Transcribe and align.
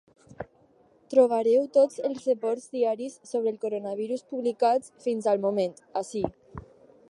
Trobareu 1.13 1.67
tots 1.75 1.99
els 2.09 2.25
reports 2.29 2.65
diaris 2.77 3.19
sobre 3.33 3.53
el 3.55 3.61
coronavirus 3.67 4.27
publicats 4.35 4.93
fins 5.07 5.31
al 5.35 5.45
moment, 5.47 5.77
ací. 6.05 6.27